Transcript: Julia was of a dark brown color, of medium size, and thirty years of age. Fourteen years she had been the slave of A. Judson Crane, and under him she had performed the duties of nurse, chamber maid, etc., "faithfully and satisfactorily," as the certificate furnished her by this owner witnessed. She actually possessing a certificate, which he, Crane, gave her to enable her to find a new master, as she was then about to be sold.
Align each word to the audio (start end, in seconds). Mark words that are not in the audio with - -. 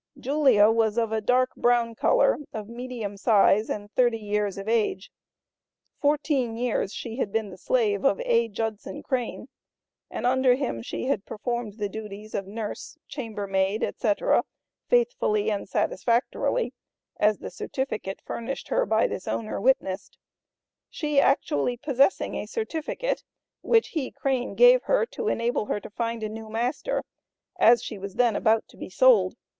Julia 0.19 0.71
was 0.71 0.97
of 0.97 1.11
a 1.11 1.21
dark 1.21 1.51
brown 1.55 1.93
color, 1.93 2.39
of 2.53 2.67
medium 2.67 3.17
size, 3.17 3.69
and 3.69 3.91
thirty 3.93 4.17
years 4.17 4.57
of 4.57 4.67
age. 4.67 5.11
Fourteen 5.99 6.57
years 6.57 6.91
she 6.91 7.17
had 7.17 7.31
been 7.31 7.51
the 7.51 7.57
slave 7.59 8.03
of 8.03 8.19
A. 8.21 8.47
Judson 8.47 9.03
Crane, 9.03 9.47
and 10.09 10.25
under 10.25 10.55
him 10.55 10.81
she 10.81 11.05
had 11.05 11.27
performed 11.27 11.73
the 11.77 11.87
duties 11.87 12.33
of 12.33 12.47
nurse, 12.47 12.97
chamber 13.07 13.45
maid, 13.45 13.83
etc., 13.83 14.41
"faithfully 14.87 15.51
and 15.51 15.69
satisfactorily," 15.69 16.73
as 17.17 17.37
the 17.37 17.51
certificate 17.51 18.21
furnished 18.25 18.69
her 18.69 18.87
by 18.87 19.05
this 19.05 19.27
owner 19.27 19.61
witnessed. 19.61 20.17
She 20.89 21.19
actually 21.19 21.77
possessing 21.77 22.33
a 22.37 22.47
certificate, 22.47 23.23
which 23.61 23.89
he, 23.89 24.09
Crane, 24.09 24.55
gave 24.55 24.81
her 24.85 25.05
to 25.11 25.27
enable 25.27 25.67
her 25.67 25.79
to 25.79 25.91
find 25.91 26.23
a 26.23 26.27
new 26.29 26.49
master, 26.49 27.03
as 27.59 27.83
she 27.83 27.99
was 27.99 28.15
then 28.15 28.35
about 28.35 28.67
to 28.69 28.77
be 28.77 28.89
sold. 28.89 29.35